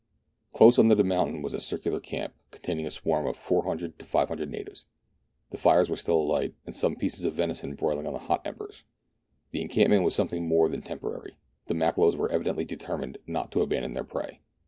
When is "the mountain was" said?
0.95-1.53